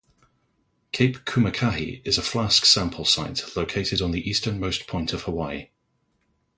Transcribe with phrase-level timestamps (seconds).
[0.91, 5.67] Cape Kumukahi is a flask sample site located on the easternmost point of Hawaii.